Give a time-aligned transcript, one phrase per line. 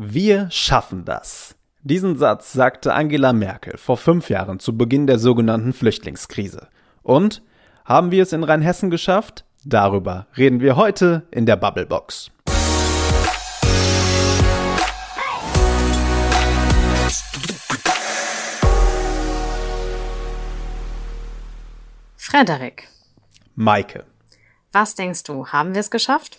[0.00, 1.54] Wir schaffen das.
[1.82, 6.68] Diesen Satz sagte Angela Merkel vor fünf Jahren zu Beginn der sogenannten Flüchtlingskrise.
[7.02, 7.42] Und
[7.84, 9.44] haben wir es in Rheinhessen geschafft?
[9.66, 12.30] Darüber reden wir heute in der Bubblebox.
[22.16, 22.88] Frederik.
[23.56, 24.06] Maike.
[24.72, 26.38] Was denkst du, haben wir es geschafft?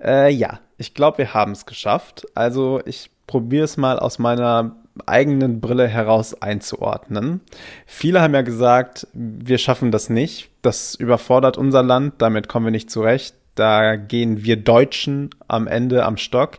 [0.00, 2.26] Äh, ja, ich glaube, wir haben es geschafft.
[2.34, 4.74] Also ich probiere es mal aus meiner
[5.06, 7.40] eigenen Brille heraus einzuordnen.
[7.86, 10.50] Viele haben ja gesagt, wir schaffen das nicht.
[10.60, 13.36] Das überfordert unser Land, damit kommen wir nicht zurecht.
[13.54, 16.58] Da gehen wir Deutschen am Ende am Stock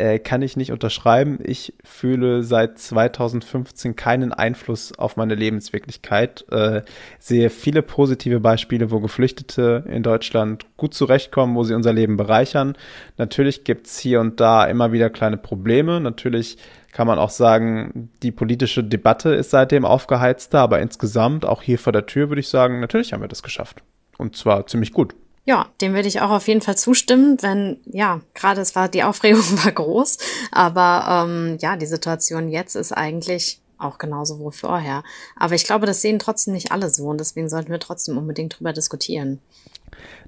[0.00, 1.38] äh, kann ich nicht unterschreiben.
[1.42, 6.46] Ich fühle seit 2015 keinen Einfluss auf meine Lebenswirklichkeit.
[6.50, 6.82] Äh,
[7.18, 12.76] sehe viele positive Beispiele, wo Geflüchtete in Deutschland gut zurechtkommen, wo sie unser Leben bereichern.
[13.18, 16.00] Natürlich gibt's hier und da immer wieder kleine Probleme.
[16.00, 16.56] Natürlich
[16.92, 21.92] kann man auch sagen, die politische Debatte ist seitdem aufgeheizter, aber insgesamt, auch hier vor
[21.92, 23.82] der Tür, würde ich sagen, natürlich haben wir das geschafft.
[24.18, 25.14] Und zwar ziemlich gut.
[25.50, 29.02] Ja, dem würde ich auch auf jeden Fall zustimmen, wenn, ja, gerade es war, die
[29.02, 30.18] Aufregung war groß,
[30.52, 35.02] aber ähm, ja, die Situation jetzt ist eigentlich auch genauso wie vorher.
[35.34, 38.60] Aber ich glaube, das sehen trotzdem nicht alle so und deswegen sollten wir trotzdem unbedingt
[38.60, 39.40] drüber diskutieren.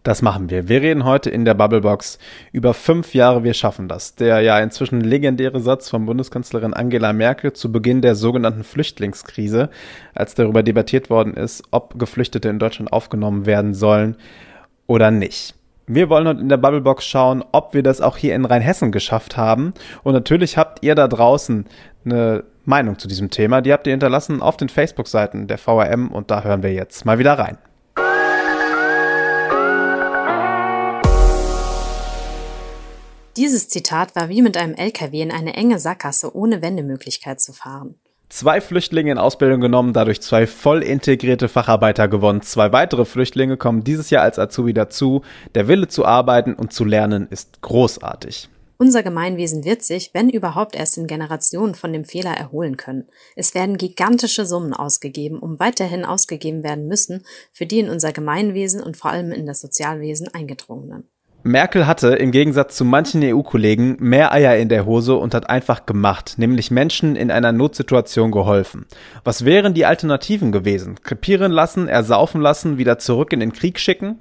[0.02, 0.68] Das machen wir.
[0.68, 2.18] Wir reden heute in der Bubblebox
[2.50, 4.16] über fünf Jahre Wir schaffen das.
[4.16, 9.70] Der ja inzwischen legendäre Satz von Bundeskanzlerin Angela Merkel zu Beginn der sogenannten Flüchtlingskrise,
[10.14, 14.16] als darüber debattiert worden ist, ob Geflüchtete in Deutschland aufgenommen werden sollen
[14.92, 15.54] oder nicht.
[15.86, 19.38] Wir wollen heute in der Bubblebox schauen, ob wir das auch hier in Rheinhessen geschafft
[19.38, 19.72] haben.
[20.02, 21.64] Und natürlich habt ihr da draußen
[22.04, 23.62] eine Meinung zu diesem Thema.
[23.62, 27.18] Die habt ihr hinterlassen auf den Facebook-Seiten der VRM und da hören wir jetzt mal
[27.18, 27.56] wieder rein.
[33.38, 37.94] Dieses Zitat war wie mit einem LKW in eine enge Sackgasse ohne Wendemöglichkeit zu fahren
[38.32, 42.40] zwei Flüchtlinge in Ausbildung genommen, dadurch zwei voll integrierte Facharbeiter gewonnen.
[42.42, 45.22] Zwei weitere Flüchtlinge kommen dieses Jahr als Azubi dazu.
[45.54, 48.48] Der Wille zu arbeiten und zu lernen ist großartig.
[48.78, 53.06] Unser Gemeinwesen wird sich, wenn überhaupt erst in Generationen von dem Fehler erholen können.
[53.36, 58.82] Es werden gigantische Summen ausgegeben, um weiterhin ausgegeben werden müssen, für die in unser Gemeinwesen
[58.82, 61.11] und vor allem in das Sozialwesen eingedrungenen.
[61.44, 65.86] Merkel hatte im Gegensatz zu manchen EU-Kollegen mehr Eier in der Hose und hat einfach
[65.86, 68.86] gemacht, nämlich Menschen in einer Notsituation geholfen.
[69.24, 71.00] Was wären die Alternativen gewesen?
[71.02, 74.20] Krepieren lassen, ersaufen lassen, wieder zurück in den Krieg schicken?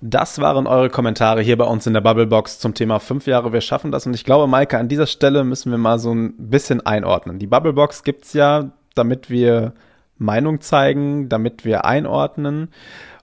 [0.00, 3.60] Das waren eure Kommentare hier bei uns in der Bubblebox zum Thema 5 Jahre, wir
[3.60, 4.06] schaffen das.
[4.06, 7.38] Und ich glaube, Maike, an dieser Stelle müssen wir mal so ein bisschen einordnen.
[7.38, 9.74] Die Bubblebox gibt's ja, damit wir
[10.18, 12.68] Meinung zeigen, damit wir einordnen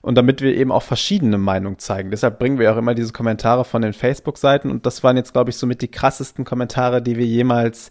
[0.02, 2.10] und damit wir eben auch verschiedene Meinungen zeigen.
[2.10, 5.50] Deshalb bringen wir auch immer diese Kommentare von den Facebook-Seiten und das waren jetzt, glaube
[5.50, 7.90] ich, somit die krassesten Kommentare, die wir jemals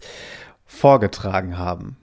[0.66, 1.96] vorgetragen haben.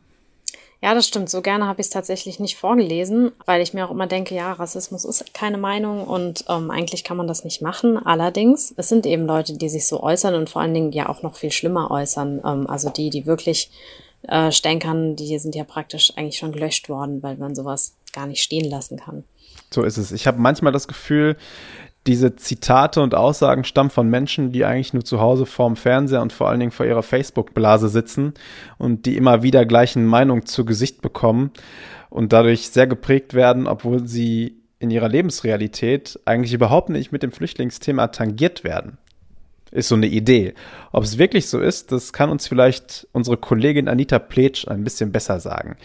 [0.84, 1.30] Ja, das stimmt.
[1.30, 4.52] So gerne habe ich es tatsächlich nicht vorgelesen, weil ich mir auch immer denke, ja,
[4.52, 8.04] Rassismus ist keine Meinung und ähm, eigentlich kann man das nicht machen.
[8.04, 11.22] Allerdings, es sind eben Leute, die sich so äußern und vor allen Dingen ja auch
[11.22, 12.42] noch viel schlimmer äußern.
[12.44, 13.70] Ähm, also die, die wirklich
[14.28, 18.44] äh, Stänkern, die sind ja praktisch eigentlich schon gelöscht worden, weil man sowas gar nicht
[18.44, 19.24] stehen lassen kann.
[19.74, 20.12] So ist es.
[20.12, 21.38] Ich habe manchmal das Gefühl,
[22.08, 26.34] diese Zitate und Aussagen stammen von Menschen, die eigentlich nur zu Hause vorm Fernseher und
[26.34, 28.34] vor allen Dingen vor ihrer Facebook-Blase sitzen
[28.78, 31.52] und die immer wieder gleichen Meinungen zu Gesicht bekommen
[32.10, 37.32] und dadurch sehr geprägt werden, obwohl sie in ihrer Lebensrealität eigentlich überhaupt nicht mit dem
[37.32, 38.98] Flüchtlingsthema tangiert werden
[39.72, 40.54] ist so eine Idee.
[40.92, 45.12] Ob es wirklich so ist, das kann uns vielleicht unsere Kollegin Anita Pletsch ein bisschen
[45.12, 45.78] besser sagen.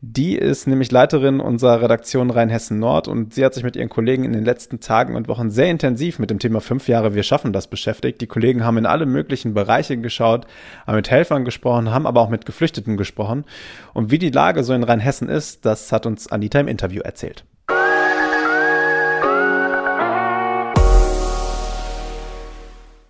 [0.00, 4.24] Die ist nämlich Leiterin unserer Redaktion Rheinhessen Nord und sie hat sich mit ihren Kollegen
[4.24, 7.52] in den letzten Tagen und Wochen sehr intensiv mit dem Thema fünf Jahre Wir schaffen
[7.52, 8.20] das beschäftigt.
[8.20, 10.46] Die Kollegen haben in alle möglichen Bereiche geschaut,
[10.86, 13.44] haben mit Helfern gesprochen, haben aber auch mit Geflüchteten gesprochen.
[13.92, 17.44] Und wie die Lage so in Rheinhessen ist, das hat uns Anita im Interview erzählt.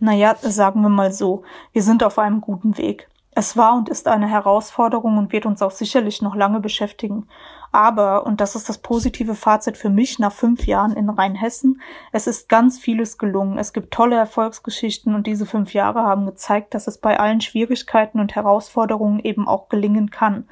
[0.06, 1.43] Naja, sagen wir mal so,
[1.73, 3.08] wir sind auf einem guten Weg.
[3.32, 7.26] Es war und ist eine Herausforderung und wird uns auch sicherlich noch lange beschäftigen.
[7.73, 11.81] Aber, und das ist das positive Fazit für mich nach fünf Jahren in Rheinhessen,
[12.12, 13.58] es ist ganz vieles gelungen.
[13.58, 18.20] Es gibt tolle Erfolgsgeschichten und diese fünf Jahre haben gezeigt, dass es bei allen Schwierigkeiten
[18.20, 20.47] und Herausforderungen eben auch gelingen kann.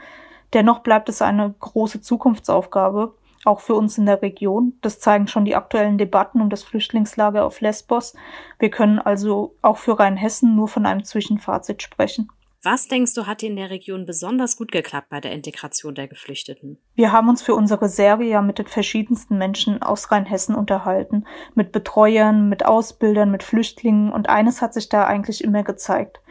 [0.52, 4.78] Dennoch bleibt es eine große Zukunftsaufgabe, auch für uns in der Region.
[4.80, 8.14] Das zeigen schon die aktuellen Debatten um das Flüchtlingslager auf Lesbos.
[8.58, 12.28] Wir können also auch für Rheinhessen nur von einem Zwischenfazit sprechen.
[12.64, 16.08] Was denkst du, hat dir in der Region besonders gut geklappt bei der Integration der
[16.08, 16.78] Geflüchteten?
[16.94, 21.26] Wir haben uns für unsere Serie ja mit den verschiedensten Menschen aus Rheinhessen unterhalten.
[21.54, 26.22] Mit Betreuern, mit Ausbildern, mit Flüchtlingen und eines hat sich da eigentlich immer gezeigt.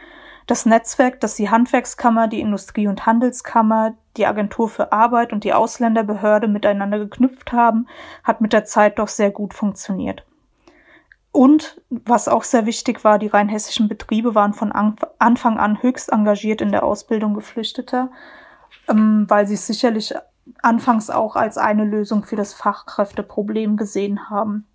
[0.47, 5.53] Das Netzwerk, das die Handwerkskammer, die Industrie- und Handelskammer, die Agentur für Arbeit und die
[5.53, 7.87] Ausländerbehörde miteinander geknüpft haben,
[8.23, 10.25] hat mit der Zeit doch sehr gut funktioniert.
[11.31, 16.61] Und was auch sehr wichtig war, die rheinhessischen Betriebe waren von Anfang an höchst engagiert
[16.61, 18.11] in der Ausbildung Geflüchteter,
[18.87, 20.13] ähm, weil sie es sicherlich
[20.61, 24.67] anfangs auch als eine Lösung für das Fachkräfteproblem gesehen haben.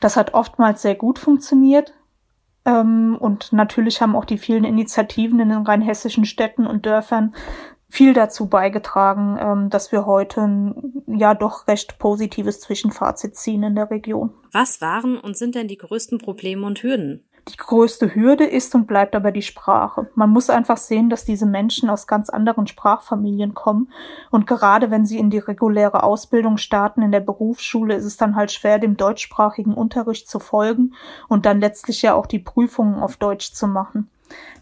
[0.00, 1.92] Das hat oftmals sehr gut funktioniert.
[2.64, 7.34] Ähm, und natürlich haben auch die vielen Initiativen in den rheinhessischen Städten und Dörfern
[7.88, 13.74] viel dazu beigetragen, ähm, dass wir heute ein ja doch recht positives Zwischenfazit ziehen in
[13.74, 14.32] der Region.
[14.52, 17.24] Was waren und sind denn die größten Probleme und Hürden?
[17.48, 20.08] Die größte Hürde ist und bleibt aber die Sprache.
[20.14, 23.90] Man muss einfach sehen, dass diese Menschen aus ganz anderen Sprachfamilien kommen.
[24.30, 28.36] Und gerade wenn sie in die reguläre Ausbildung starten in der Berufsschule, ist es dann
[28.36, 30.94] halt schwer, dem deutschsprachigen Unterricht zu folgen
[31.28, 34.10] und dann letztlich ja auch die Prüfungen auf Deutsch zu machen.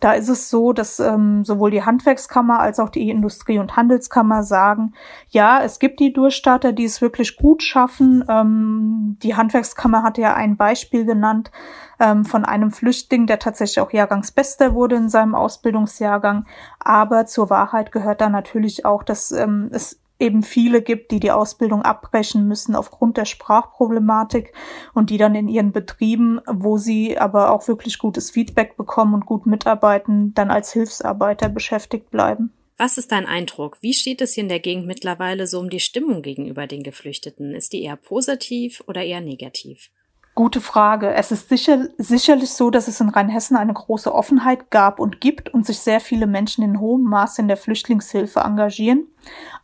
[0.00, 4.43] Da ist es so, dass ähm, sowohl die Handwerkskammer als auch die Industrie- und Handelskammer
[4.43, 4.94] sagen,
[5.31, 8.25] ja, es gibt die Durchstarter, die es wirklich gut schaffen.
[8.29, 11.50] Ähm, die Handwerkskammer hatte ja ein Beispiel genannt
[11.99, 16.47] ähm, von einem Flüchtling, der tatsächlich auch Jahrgangsbester wurde in seinem Ausbildungsjahrgang.
[16.79, 21.31] Aber zur Wahrheit gehört da natürlich auch, dass ähm, es eben viele gibt, die die
[21.31, 24.53] Ausbildung abbrechen müssen aufgrund der Sprachproblematik
[24.94, 29.26] und die dann in ihren Betrieben, wo sie aber auch wirklich gutes Feedback bekommen und
[29.26, 32.53] gut mitarbeiten, dann als Hilfsarbeiter beschäftigt bleiben.
[32.76, 33.79] Was ist dein Eindruck?
[33.81, 37.55] Wie steht es hier in der Gegend mittlerweile so um die Stimmung gegenüber den Geflüchteten?
[37.55, 39.91] Ist die eher positiv oder eher negativ?
[40.38, 41.12] Gute Frage.
[41.14, 45.52] Es ist sicher, sicherlich so, dass es in Rheinhessen eine große Offenheit gab und gibt
[45.52, 49.08] und sich sehr viele Menschen in hohem Maße in der Flüchtlingshilfe engagieren.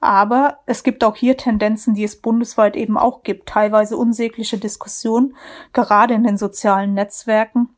[0.01, 5.37] Aber es gibt auch hier Tendenzen, die es bundesweit eben auch gibt, teilweise unsägliche Diskussionen,
[5.73, 7.69] gerade in den sozialen Netzwerken.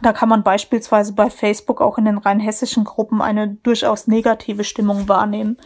[0.00, 5.08] Da kann man beispielsweise bei Facebook auch in den rheinhessischen Gruppen eine durchaus negative Stimmung
[5.08, 5.56] wahrnehmen.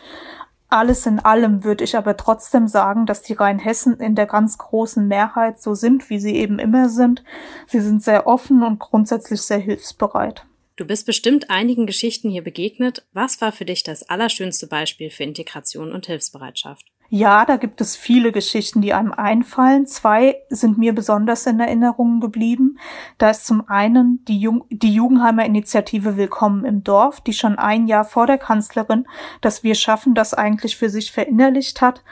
[0.68, 5.06] Alles in allem würde ich aber trotzdem sagen, dass die Rheinhessen in der ganz großen
[5.06, 7.22] Mehrheit so sind, wie sie eben immer sind.
[7.66, 10.44] Sie sind sehr offen und grundsätzlich sehr hilfsbereit.
[10.76, 13.06] Du bist bestimmt einigen Geschichten hier begegnet.
[13.12, 16.86] Was war für dich das allerschönste Beispiel für Integration und Hilfsbereitschaft?
[17.16, 19.86] Ja, da gibt es viele Geschichten, die einem einfallen.
[19.86, 22.76] Zwei sind mir besonders in Erinnerung geblieben.
[23.18, 27.86] Da ist zum einen die, Jung die Jugendheimer Initiative Willkommen im Dorf, die schon ein
[27.86, 29.06] Jahr vor der Kanzlerin
[29.42, 32.02] das Wir schaffen das eigentlich für sich verinnerlicht hat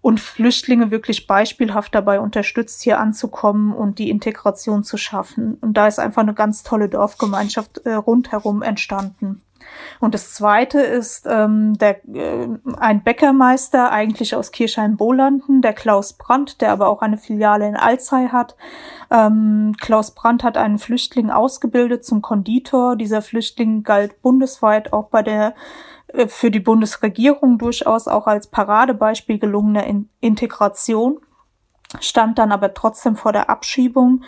[0.00, 5.58] und Flüchtlinge wirklich beispielhaft dabei unterstützt, hier anzukommen und die Integration zu schaffen.
[5.60, 9.42] Und da ist einfach eine ganz tolle Dorfgemeinschaft äh, rundherum entstanden.
[10.00, 12.48] Und das zweite ist ähm, der, äh,
[12.78, 18.28] ein Bäckermeister, eigentlich aus Kirchheim-Bolanden, der Klaus Brandt, der aber auch eine Filiale in Alzey
[18.28, 18.56] hat.
[19.10, 22.96] Ähm, Klaus Brandt hat einen Flüchtling ausgebildet zum Konditor.
[22.96, 25.54] Dieser Flüchtling galt bundesweit auch bei der
[26.08, 31.20] äh, für die Bundesregierung durchaus auch als Paradebeispiel gelungener in Integration
[32.00, 34.24] stand dann aber trotzdem vor der Abschiebung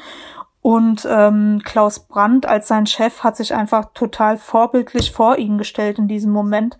[0.68, 5.98] und ähm, Klaus Brandt als sein Chef hat sich einfach total vorbildlich vor ihn gestellt
[5.98, 6.76] in diesem Moment,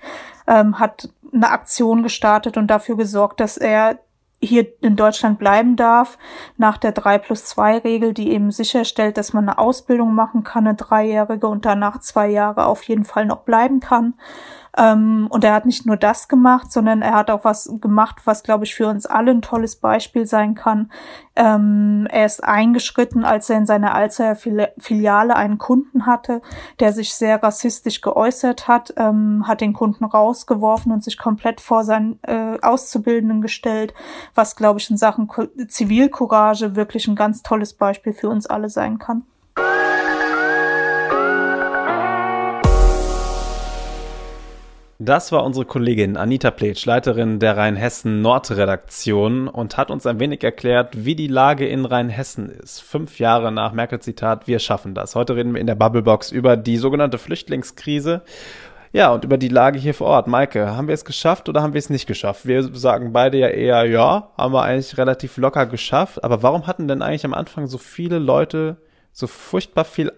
[0.47, 3.99] ähm, hat eine Aktion gestartet und dafür gesorgt, dass er
[4.43, 6.19] hier in Deutschland bleiben darf,
[6.59, 10.67] nach der 3 plus 2 Regel, die eben sicherstellt, dass man eine Ausbildung machen kann,
[10.67, 14.13] eine dreijährige und danach zwei Jahre auf jeden Fall noch bleiben kann.
[14.79, 18.45] Ähm, und er hat nicht nur das gemacht, sondern er hat auch was gemacht, was,
[18.45, 20.93] glaube ich, für uns alle ein tolles Beispiel sein kann.
[21.35, 26.43] Ähm, er ist eingeschritten, als er in seiner Alzer Filiale einen Kunden hatte,
[26.79, 31.83] der sich sehr rassistisch geäußert hat, ähm, hat den Kunden rausgeworfen und sich komplett vor
[31.83, 33.95] seinen äh, Auszubildenden gestellt,
[34.37, 35.29] was, glaube ich, in Sachen
[35.67, 39.25] Zivilcourage wirklich ein ganz tolles Beispiel für uns alle sein kann.
[45.01, 51.05] Das war unsere Kollegin Anita Pletsch, Leiterin der Rheinhessen-Nord-Redaktion und hat uns ein wenig erklärt,
[51.05, 52.81] wie die Lage in Rheinhessen ist.
[52.81, 55.15] Fünf Jahre nach Merkel-Zitat, wir schaffen das.
[55.15, 58.23] Heute reden wir in der Bubblebox über die sogenannte Flüchtlingskrise.
[58.93, 60.27] Ja, und über die Lage hier vor Ort.
[60.27, 62.45] Maike, haben wir es geschafft oder haben wir es nicht geschafft?
[62.45, 66.25] Wir sagen beide ja eher, ja, haben wir eigentlich relativ locker geschafft.
[66.25, 68.79] Aber warum hatten denn eigentlich am Anfang so viele Leute
[69.13, 70.11] so furchtbar viel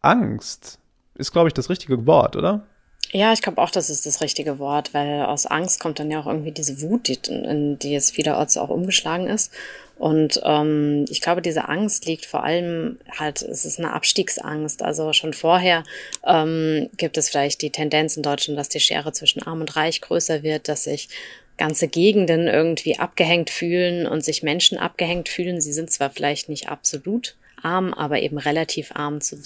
[0.00, 0.78] Angst?
[1.16, 2.62] Ist, glaube ich, das richtige Wort, oder?
[3.10, 6.20] Ja, ich glaube auch, das ist das richtige Wort, weil aus Angst kommt dann ja
[6.20, 9.52] auch irgendwie diese Wut, die, in die es vielerorts auch umgeschlagen ist.
[9.96, 14.82] Und ähm, ich glaube, diese Angst liegt vor allem halt, es ist eine Abstiegsangst.
[14.82, 15.84] Also schon vorher
[16.24, 20.00] ähm, gibt es vielleicht die Tendenz in Deutschland, dass die Schere zwischen Arm und Reich
[20.00, 21.08] größer wird, dass sich
[21.56, 25.60] ganze Gegenden irgendwie abgehängt fühlen und sich Menschen abgehängt fühlen.
[25.60, 29.40] Sie sind zwar vielleicht nicht absolut arm, aber eben relativ arm zu,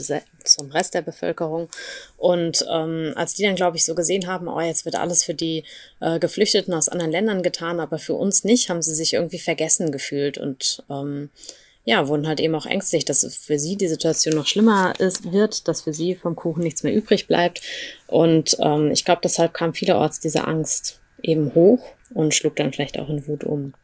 [0.45, 1.69] zum Rest der Bevölkerung.
[2.16, 5.35] Und ähm, als die dann, glaube ich, so gesehen haben, oh, jetzt wird alles für
[5.35, 5.64] die
[6.00, 9.92] äh, Geflüchteten aus anderen Ländern getan, aber für uns nicht, haben sie sich irgendwie vergessen
[9.92, 11.31] gefühlt und ähm,
[11.85, 15.66] ja, wurden halt eben auch ängstlich, dass für sie die Situation noch schlimmer ist, wird,
[15.66, 17.61] dass für sie vom Kuchen nichts mehr übrig bleibt.
[18.07, 21.81] Und ähm, ich glaube, deshalb kam vielerorts diese Angst eben hoch
[22.14, 23.75] und schlug dann vielleicht auch in Wut um.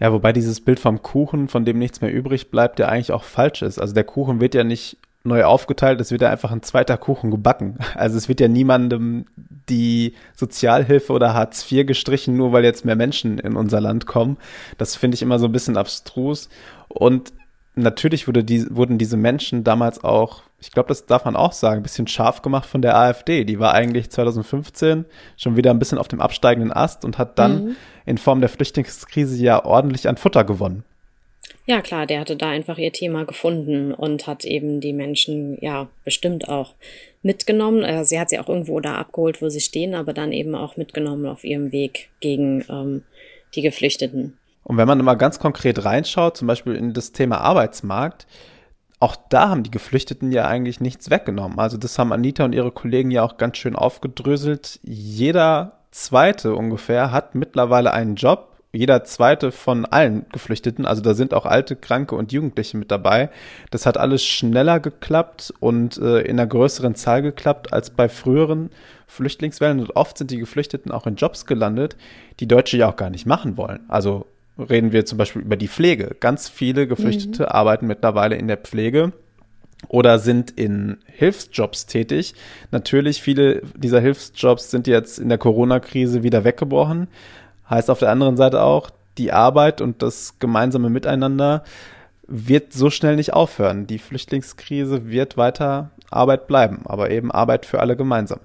[0.00, 3.24] Ja, wobei dieses Bild vom Kuchen, von dem nichts mehr übrig bleibt, ja eigentlich auch
[3.24, 3.78] falsch ist.
[3.78, 7.30] Also der Kuchen wird ja nicht neu aufgeteilt, es wird ja einfach ein zweiter Kuchen
[7.30, 7.78] gebacken.
[7.94, 9.26] Also es wird ja niemandem
[9.68, 14.38] die Sozialhilfe oder Hartz IV gestrichen, nur weil jetzt mehr Menschen in unser Land kommen.
[14.78, 16.48] Das finde ich immer so ein bisschen abstrus.
[16.88, 17.32] Und
[17.74, 21.80] natürlich wurde die, wurden diese Menschen damals auch, ich glaube, das darf man auch sagen,
[21.80, 23.44] ein bisschen scharf gemacht von der AfD.
[23.44, 25.04] Die war eigentlich 2015
[25.36, 27.76] schon wieder ein bisschen auf dem absteigenden Ast und hat dann mhm.
[28.08, 30.84] In Form der Flüchtlingskrise ja ordentlich an Futter gewonnen.
[31.66, 35.88] Ja, klar, der hatte da einfach ihr Thema gefunden und hat eben die Menschen ja
[36.02, 36.74] bestimmt auch
[37.22, 37.82] mitgenommen.
[37.82, 40.78] Äh, sie hat sie auch irgendwo da abgeholt, wo sie stehen, aber dann eben auch
[40.78, 43.02] mitgenommen auf ihrem Weg gegen ähm,
[43.54, 44.38] die Geflüchteten.
[44.64, 48.26] Und wenn man mal ganz konkret reinschaut, zum Beispiel in das Thema Arbeitsmarkt,
[49.00, 51.58] auch da haben die Geflüchteten ja eigentlich nichts weggenommen.
[51.58, 54.80] Also das haben Anita und ihre Kollegen ja auch ganz schön aufgedröselt.
[54.82, 58.56] Jeder zweite ungefähr hat mittlerweile einen Job.
[58.70, 63.30] Jeder zweite von allen Geflüchteten, also da sind auch alte, kranke und Jugendliche mit dabei.
[63.70, 68.68] Das hat alles schneller geklappt und äh, in einer größeren Zahl geklappt als bei früheren
[69.06, 69.80] Flüchtlingswellen.
[69.80, 71.96] Und oft sind die Geflüchteten auch in Jobs gelandet,
[72.40, 73.80] die Deutsche ja auch gar nicht machen wollen.
[73.88, 74.26] Also
[74.58, 76.14] reden wir zum Beispiel über die Pflege.
[76.20, 77.48] Ganz viele Geflüchtete mhm.
[77.48, 79.12] arbeiten mittlerweile in der Pflege
[79.86, 82.34] oder sind in Hilfsjobs tätig.
[82.70, 87.08] Natürlich, viele dieser Hilfsjobs sind jetzt in der Corona-Krise wieder weggebrochen.
[87.70, 91.64] Heißt auf der anderen Seite auch, die Arbeit und das gemeinsame Miteinander
[92.26, 93.86] wird so schnell nicht aufhören.
[93.86, 98.40] Die Flüchtlingskrise wird weiter Arbeit bleiben, aber eben Arbeit für alle gemeinsam.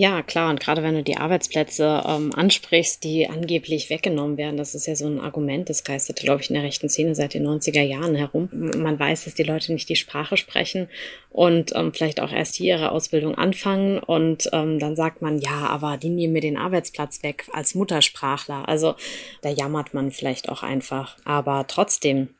[0.00, 0.48] Ja, klar.
[0.48, 4.94] Und gerade wenn du die Arbeitsplätze ähm, ansprichst, die angeblich weggenommen werden, das ist ja
[4.94, 8.14] so ein Argument, das geistert, glaube ich, in der rechten Szene seit den 90er Jahren
[8.14, 8.48] herum.
[8.52, 10.88] Man weiß, dass die Leute nicht die Sprache sprechen
[11.30, 15.66] und ähm, vielleicht auch erst hier ihre Ausbildung anfangen und ähm, dann sagt man, ja,
[15.66, 18.68] aber die nehmen mir den Arbeitsplatz weg als Muttersprachler.
[18.68, 18.94] Also
[19.42, 21.16] da jammert man vielleicht auch einfach.
[21.24, 22.36] Aber trotzdem,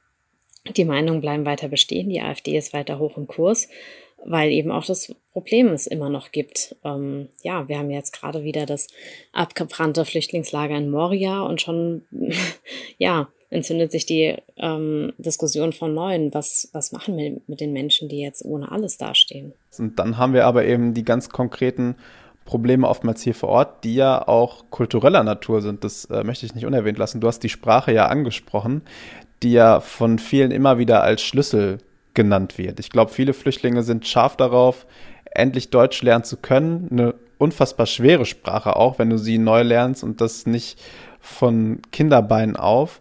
[0.77, 2.09] die Meinungen bleiben weiter bestehen.
[2.09, 3.67] Die AfD ist weiter hoch im Kurs
[4.25, 6.77] weil eben auch das Problem es immer noch gibt.
[6.85, 8.89] Ähm, ja, wir haben jetzt gerade wieder das
[9.33, 12.03] abgebrannte Flüchtlingslager in Moria und schon,
[12.99, 16.35] ja, entzündet sich die ähm, Diskussion von Neuen.
[16.35, 19.53] Was, was machen wir mit den Menschen, die jetzt ohne alles dastehen?
[19.79, 21.97] Und dann haben wir aber eben die ganz konkreten
[22.45, 25.85] Probleme oftmals hier vor Ort, die ja auch kultureller Natur sind.
[25.85, 27.21] Das äh, möchte ich nicht unerwähnt lassen.
[27.21, 28.83] Du hast die Sprache ja angesprochen,
[29.43, 31.79] die ja von vielen immer wieder als Schlüssel
[32.19, 32.81] genannt wird.
[32.81, 34.87] Ich glaube, viele Flüchtlinge sind scharf darauf,
[35.31, 36.89] endlich Deutsch lernen zu können.
[36.91, 40.83] Eine unfassbar schwere Sprache auch, wenn du sie neu lernst und das nicht
[41.21, 43.01] von Kinderbeinen auf.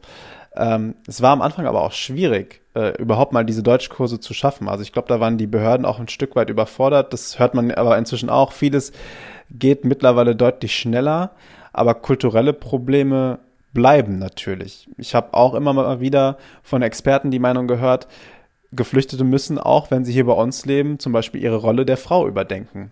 [0.56, 4.70] Ähm, es war am Anfang aber auch schwierig, äh, überhaupt mal diese Deutschkurse zu schaffen.
[4.70, 7.12] Also ich glaube, da waren die Behörden auch ein Stück weit überfordert.
[7.12, 8.52] Das hört man aber inzwischen auch.
[8.52, 8.92] Vieles
[9.50, 11.32] geht mittlerweile deutlich schneller,
[11.74, 13.40] aber kulturelle Probleme
[13.74, 14.88] bleiben natürlich.
[15.00, 18.08] Ich habe auch immer mal wieder von Experten die Meinung gehört,
[18.72, 22.28] Geflüchtete müssen auch, wenn sie hier bei uns leben, zum Beispiel ihre Rolle der Frau
[22.28, 22.92] überdenken.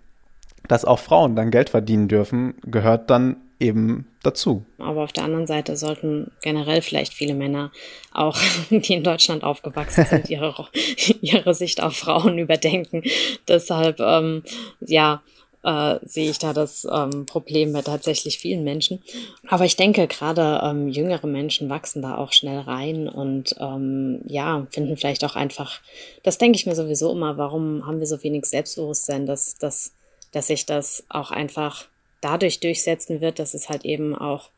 [0.67, 4.65] Dass auch Frauen dann Geld verdienen dürfen, gehört dann eben dazu.
[4.79, 7.71] Aber auf der anderen Seite sollten generell vielleicht viele Männer,
[8.13, 8.37] auch
[8.69, 10.67] die in Deutschland aufgewachsen sind, ihre,
[11.21, 13.03] ihre Sicht auf Frauen überdenken.
[13.47, 14.43] Deshalb, ähm,
[14.81, 15.21] ja,
[15.65, 19.01] äh, sehe ich da das ähm, Problem bei tatsächlich vielen Menschen.
[19.47, 24.67] Aber ich denke, gerade ähm, jüngere Menschen wachsen da auch schnell rein und ähm, ja,
[24.69, 25.81] finden vielleicht auch einfach,
[26.23, 29.93] das denke ich mir sowieso immer, warum haben wir so wenig Selbstbewusstsein, dass, dass,
[30.31, 31.85] dass sich das auch einfach
[32.21, 34.49] dadurch durchsetzen wird, dass es halt eben auch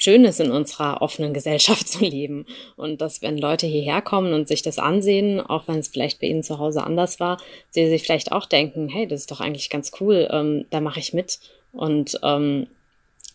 [0.00, 2.46] schön ist, in unserer offenen Gesellschaft zu leben.
[2.76, 6.26] Und dass, wenn Leute hierher kommen und sich das ansehen, auch wenn es vielleicht bei
[6.26, 9.70] ihnen zu Hause anders war, sie sich vielleicht auch denken, hey, das ist doch eigentlich
[9.70, 11.38] ganz cool, ähm, da mache ich mit.
[11.72, 12.66] Und ähm,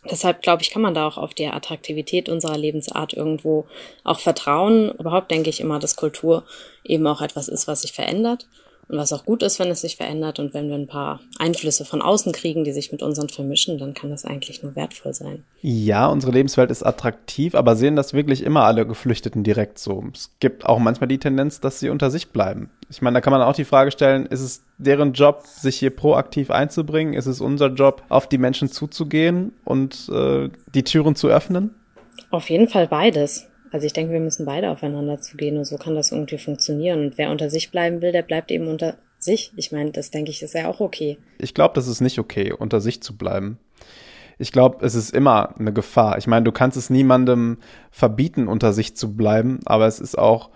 [0.09, 3.65] deshalb, glaube ich, kann man da auch auf die Attraktivität unserer Lebensart irgendwo
[4.03, 4.91] auch vertrauen.
[4.91, 6.43] Überhaupt denke ich immer, dass Kultur
[6.83, 8.47] eben auch etwas ist, was sich verändert.
[8.87, 11.85] Und was auch gut ist, wenn es sich verändert und wenn wir ein paar Einflüsse
[11.85, 15.43] von außen kriegen, die sich mit unseren vermischen, dann kann das eigentlich nur wertvoll sein.
[15.61, 20.03] Ja, unsere Lebenswelt ist attraktiv, aber sehen das wirklich immer alle Geflüchteten direkt so?
[20.13, 22.69] Es gibt auch manchmal die Tendenz, dass sie unter sich bleiben.
[22.89, 25.89] Ich meine, da kann man auch die Frage stellen, ist es deren Job, sich hier
[25.89, 27.15] proaktiv einzubringen?
[27.15, 31.73] Ist es unser Job, auf die Menschen zuzugehen und äh, die Türen zu öffnen?
[32.29, 33.47] Auf jeden Fall beides.
[33.75, 37.01] Also ich denke, wir müssen beide aufeinander zugehen und so kann das irgendwie funktionieren.
[37.01, 39.51] Und wer unter sich bleiben will, der bleibt eben unter sich.
[39.57, 41.17] Ich meine, das denke ich, ist ja auch okay.
[41.39, 43.59] Ich glaube, das ist nicht okay, unter sich zu bleiben.
[44.37, 46.17] Ich glaube, es ist immer eine Gefahr.
[46.17, 47.57] Ich meine, du kannst es niemandem
[47.91, 50.51] verbieten, unter sich zu bleiben, aber es ist auch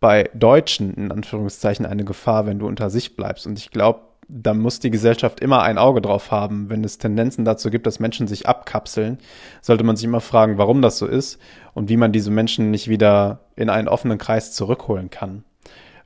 [0.00, 3.46] bei Deutschen in Anführungszeichen eine Gefahr, wenn du unter sich bleibst.
[3.46, 6.70] Und ich glaube, da muss die Gesellschaft immer ein Auge drauf haben.
[6.70, 9.18] Wenn es Tendenzen dazu gibt, dass Menschen sich abkapseln,
[9.60, 11.38] sollte man sich immer fragen, warum das so ist
[11.74, 15.44] und wie man diese Menschen nicht wieder in einen offenen Kreis zurückholen kann.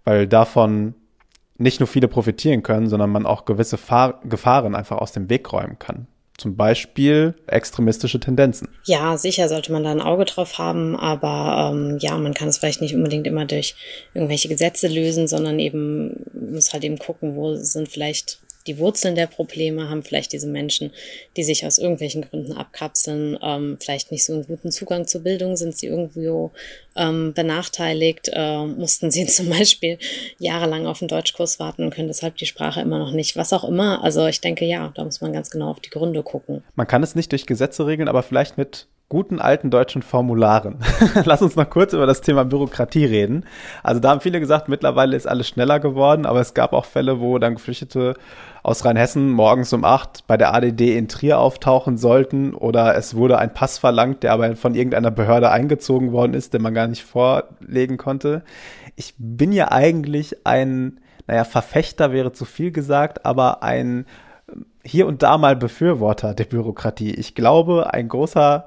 [0.04, 0.94] Weil davon
[1.56, 5.52] nicht nur viele profitieren können, sondern man auch gewisse Fahr Gefahren einfach aus dem Weg
[5.52, 6.06] räumen kann.
[6.38, 8.68] Zum Beispiel extremistische Tendenzen.
[8.84, 12.58] Ja, sicher sollte man da ein Auge drauf haben, aber ähm, ja, man kann es
[12.58, 13.74] vielleicht nicht unbedingt immer durch
[14.14, 19.26] irgendwelche Gesetze lösen, sondern eben muss halt eben gucken, wo sind vielleicht die Wurzeln der
[19.26, 20.92] Probleme, haben vielleicht diese Menschen,
[21.36, 25.56] die sich aus irgendwelchen Gründen abkapseln, ähm, vielleicht nicht so einen guten Zugang zur Bildung,
[25.56, 26.52] sind sie irgendwo
[26.94, 29.98] ähm, benachteiligt, äh, mussten sie zum Beispiel
[30.38, 33.64] jahrelang auf einen Deutschkurs warten und können deshalb die Sprache immer noch nicht, was auch
[33.64, 34.04] immer.
[34.04, 36.62] Also ich denke, ja, da muss man ganz genau auf die Gründe gucken.
[36.76, 40.80] Man kann es nicht durch Gesetze regeln, aber vielleicht mit guten alten deutschen Formularen.
[41.24, 43.46] Lass uns noch kurz über das Thema Bürokratie reden.
[43.82, 47.18] Also da haben viele gesagt, mittlerweile ist alles schneller geworden, aber es gab auch Fälle,
[47.18, 48.14] wo dann Geflüchtete
[48.62, 53.38] aus Rheinhessen morgens um acht bei der ADD in Trier auftauchen sollten oder es wurde
[53.38, 57.04] ein Pass verlangt, der aber von irgendeiner Behörde eingezogen worden ist, den man gar nicht
[57.04, 58.42] vorlegen konnte.
[58.94, 64.04] Ich bin ja eigentlich ein, naja, Verfechter wäre zu viel gesagt, aber ein
[64.84, 67.14] hier und da mal Befürworter der Bürokratie.
[67.14, 68.66] Ich glaube, ein großer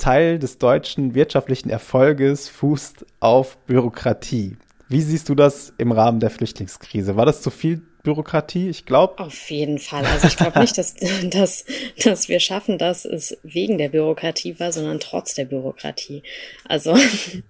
[0.00, 4.56] Teil des deutschen wirtschaftlichen Erfolges fußt auf Bürokratie.
[4.88, 7.14] Wie siehst du das im Rahmen der Flüchtlingskrise?
[7.14, 8.68] War das zu viel Bürokratie?
[8.68, 9.18] Ich glaube.
[9.18, 10.04] Auf jeden Fall.
[10.04, 10.94] Also ich glaube nicht, dass,
[11.30, 11.64] dass,
[12.02, 16.24] dass wir schaffen, dass es wegen der Bürokratie war, sondern trotz der Bürokratie.
[16.64, 16.96] Also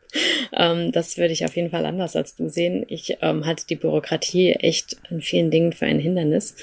[0.52, 2.84] ähm, das würde ich auf jeden Fall anders als du sehen.
[2.88, 6.56] Ich ähm, halte die Bürokratie echt in vielen Dingen für ein Hindernis.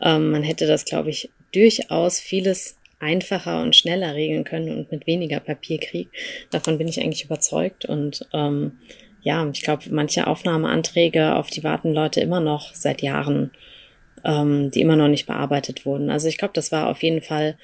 [0.00, 5.06] Ähm, man hätte das, glaube ich, durchaus vieles einfacher und schneller regeln können und mit
[5.06, 6.08] weniger Papierkrieg.
[6.50, 7.84] Davon bin ich eigentlich überzeugt.
[7.84, 8.72] Und ähm,
[9.22, 13.50] ja, ich glaube, manche Aufnahmeanträge, auf die warten Leute immer noch seit Jahren,
[14.24, 16.10] ähm, die immer noch nicht bearbeitet wurden.
[16.10, 17.56] Also ich glaube, das war auf jeden Fall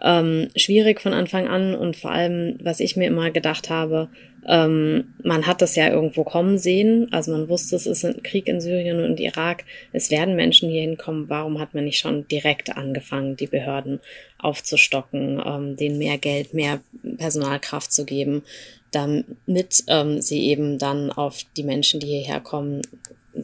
[0.00, 4.08] ähm, schwierig von Anfang an und vor allem, was ich mir immer gedacht habe,
[4.46, 7.08] ähm, man hat das ja irgendwo kommen sehen.
[7.12, 9.64] Also man wusste, es ist ein Krieg in Syrien und Irak.
[9.92, 11.28] Es werden Menschen hier hinkommen.
[11.28, 14.00] Warum hat man nicht schon direkt angefangen, die Behörden
[14.38, 16.80] aufzustocken, ähm, denen mehr Geld, mehr
[17.18, 18.42] Personalkraft zu geben,
[18.90, 22.82] damit ähm, sie eben dann auf die Menschen, die hierher kommen,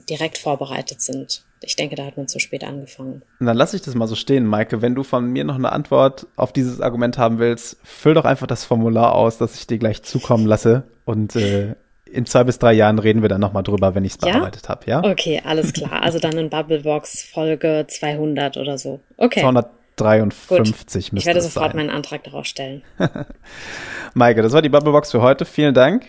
[0.08, 1.44] direkt vorbereitet sind?
[1.62, 3.22] Ich denke, da hat man zu spät angefangen.
[3.40, 4.82] Und dann lasse ich das mal so stehen, Maike.
[4.82, 8.46] Wenn du von mir noch eine Antwort auf dieses Argument haben willst, füll doch einfach
[8.46, 10.84] das Formular aus, das ich dir gleich zukommen lasse.
[11.04, 11.74] Und äh,
[12.10, 14.68] in zwei bis drei Jahren reden wir dann nochmal drüber, wenn ich es bearbeitet ja?
[14.68, 15.04] habe, ja?
[15.04, 16.02] Okay, alles klar.
[16.02, 19.00] Also dann in Bubblebox Folge 200 oder so.
[19.16, 19.40] Okay.
[19.40, 21.18] 253 Gut.
[21.18, 21.76] Ich werde sofort sein.
[21.76, 22.82] meinen Antrag darauf stellen.
[24.14, 25.44] Maike, das war die Bubblebox für heute.
[25.44, 26.06] Vielen Dank.